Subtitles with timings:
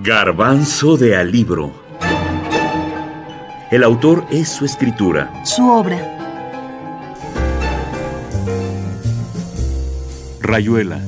[0.00, 1.72] Garbanzo de Alibro.
[3.70, 5.44] El autor es su escritura.
[5.44, 5.98] Su obra.
[10.40, 11.00] Rayuela.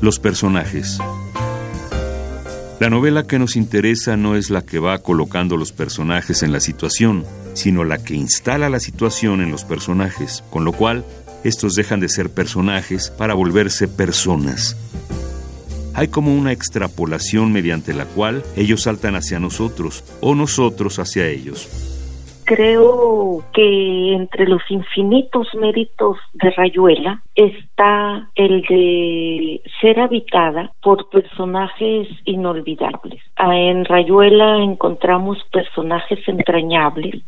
[0.00, 0.98] Los personajes.
[2.78, 6.60] La novela que nos interesa no es la que va colocando los personajes en la
[6.60, 7.24] situación,
[7.54, 11.04] sino la que instala la situación en los personajes, con lo cual
[11.44, 14.76] estos dejan de ser personajes para volverse personas.
[15.94, 21.68] Hay como una extrapolación mediante la cual ellos saltan hacia nosotros o nosotros hacia ellos.
[22.44, 32.08] Creo que entre los infinitos méritos de Rayuela está el de ser habitada por personajes
[32.24, 33.22] inolvidables.
[33.36, 37.22] Ah, en Rayuela encontramos personajes entrañables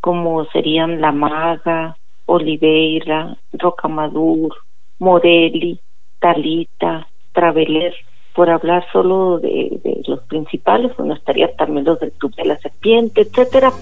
[0.00, 1.96] como serían La Maga,
[2.26, 4.54] Oliveira, Rocamadur,
[4.98, 5.80] Morelli,
[6.18, 7.94] Talita, Traveler,
[8.34, 13.22] por hablar solo de, los principales, bueno, estaría también los del Club de la Serpiente,
[13.22, 13.72] etcétera.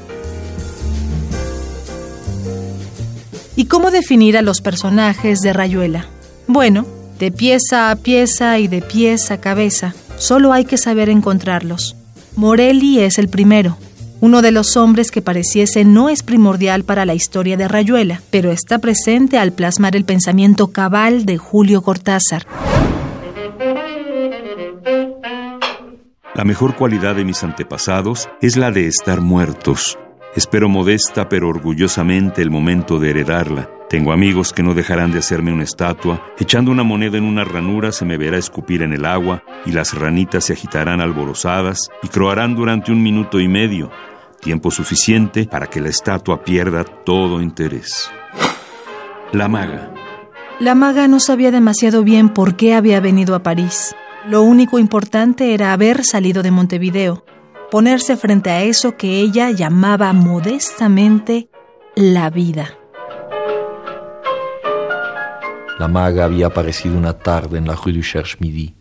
[3.57, 6.07] ¿Y cómo definir a los personajes de Rayuela?
[6.47, 6.87] Bueno,
[7.19, 11.97] de pieza a pieza y de pieza a cabeza, solo hay que saber encontrarlos.
[12.37, 13.77] Morelli es el primero,
[14.25, 18.53] uno de los hombres que pareciese no es primordial para la historia de Rayuela, pero
[18.53, 22.47] está presente al plasmar el pensamiento cabal de Julio Cortázar.
[26.35, 29.99] La mejor cualidad de mis antepasados es la de estar muertos.
[30.35, 33.69] Espero modesta pero orgullosamente el momento de heredarla.
[33.91, 36.25] Tengo amigos que no dejarán de hacerme una estatua.
[36.39, 39.93] Echando una moneda en una ranura se me verá escupir en el agua y las
[39.93, 43.91] ranitas se agitarán alborozadas y croarán durante un minuto y medio,
[44.45, 48.11] tiempo suficiente para que la estatua pierda todo interés.
[49.33, 49.91] La maga.
[50.61, 53.97] La maga no sabía demasiado bien por qué había venido a París.
[54.29, 57.25] Lo único importante era haber salido de Montevideo,
[57.71, 61.49] ponerse frente a eso que ella llamaba modestamente
[61.97, 62.77] la vida.
[65.79, 68.75] La maga había aparecido una tarde en la rue du Cherche-Midi.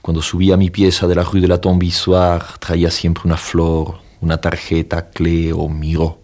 [0.00, 4.07] Cuando subía a mi pieza de la rue de la Tombe-Issoire, traía siempre una flor,
[4.20, 6.18] una tarjeta, clé o miró.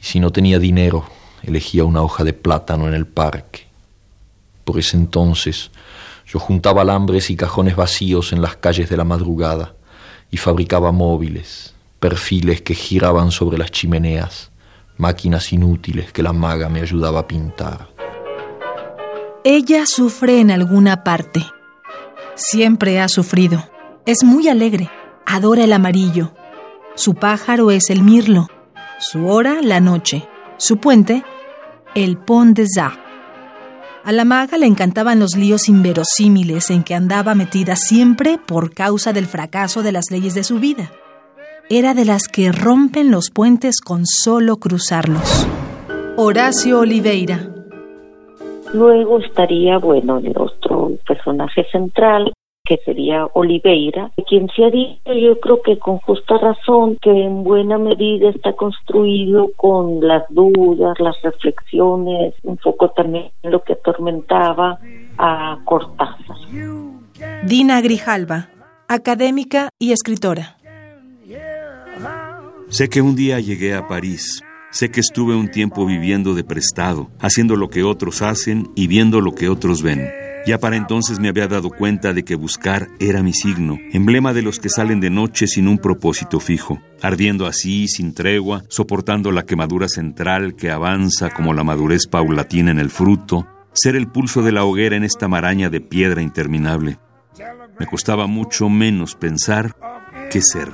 [0.00, 1.04] Y si no tenía dinero,
[1.42, 3.66] elegía una hoja de plátano en el parque.
[4.64, 5.70] Por ese entonces,
[6.26, 9.74] yo juntaba alambres y cajones vacíos en las calles de la madrugada
[10.30, 14.50] y fabricaba móviles, perfiles que giraban sobre las chimeneas,
[14.96, 17.88] máquinas inútiles que la maga me ayudaba a pintar.
[19.44, 21.44] Ella sufre en alguna parte.
[22.36, 23.68] Siempre ha sufrido.
[24.06, 24.88] Es muy alegre.
[25.26, 26.32] Adora el amarillo.
[26.94, 28.48] Su pájaro es el mirlo.
[28.98, 30.28] Su hora, la noche.
[30.58, 31.24] Su puente,
[31.94, 32.98] el pont des Arts.
[34.04, 39.12] A la maga le encantaban los líos inverosímiles en que andaba metida siempre por causa
[39.12, 40.90] del fracaso de las leyes de su vida.
[41.70, 45.46] Era de las que rompen los puentes con solo cruzarlos.
[46.16, 47.48] Horacio Oliveira.
[48.74, 52.32] Luego estaría, bueno, el otro personaje central,
[52.64, 57.42] que sería Oliveira, quien se ha dicho, yo creo que con justa razón, que en
[57.42, 64.78] buena medida está construido con las dudas, las reflexiones, un poco también lo que atormentaba
[65.18, 66.36] a Cortázar.
[67.44, 68.48] Dina Grijalva,
[68.88, 70.56] académica y escritora.
[72.68, 74.42] Sé que un día llegué a París.
[74.70, 79.20] Sé que estuve un tiempo viviendo de prestado, haciendo lo que otros hacen y viendo
[79.20, 80.31] lo que otros ven.
[80.44, 84.42] Ya para entonces me había dado cuenta de que buscar era mi signo, emblema de
[84.42, 89.44] los que salen de noche sin un propósito fijo, ardiendo así, sin tregua, soportando la
[89.44, 94.50] quemadura central que avanza como la madurez paulatina en el fruto, ser el pulso de
[94.50, 96.98] la hoguera en esta maraña de piedra interminable.
[97.78, 99.76] Me costaba mucho menos pensar
[100.30, 100.72] que ser.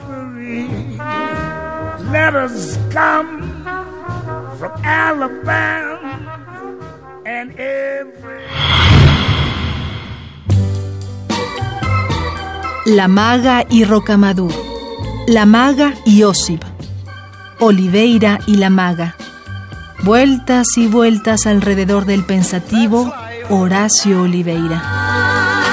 [12.89, 14.51] La Maga y Rocamadur,
[15.27, 16.61] La Maga y Osib,
[17.61, 19.15] Oliveira y La Maga.
[20.05, 23.13] Vueltas y vueltas alrededor del pensativo
[23.51, 24.83] Horacio Oliveira.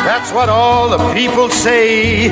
[0.05, 2.29] That's what all the people say.